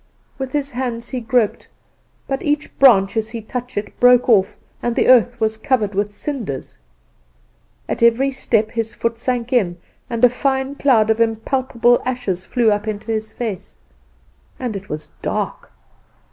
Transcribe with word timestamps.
With 0.39 0.51
his 0.51 0.71
hands 0.71 1.09
he 1.09 1.19
groped; 1.19 1.67
but 2.27 2.41
each 2.41 2.75
branch 2.79 3.15
as 3.15 3.29
he 3.29 3.39
touched 3.39 3.77
it 3.77 3.99
broke 3.99 4.27
off, 4.27 4.57
and 4.81 4.95
the 4.95 5.07
earth 5.07 5.39
was 5.39 5.57
covered 5.57 5.93
with 5.93 6.11
cinders. 6.11 6.75
At 7.87 8.01
every 8.01 8.31
step 8.31 8.71
his 8.71 8.95
foot 8.95 9.19
sank 9.19 9.53
in, 9.53 9.77
and 10.09 10.25
a 10.25 10.29
fine 10.29 10.73
cloud 10.73 11.11
of 11.11 11.21
impalpable 11.21 12.01
ashes 12.03 12.43
flew 12.43 12.71
up 12.71 12.87
into 12.87 13.11
his 13.11 13.31
face; 13.31 13.77
and 14.59 14.75
it 14.75 14.89
was 14.89 15.07
dark. 15.21 15.71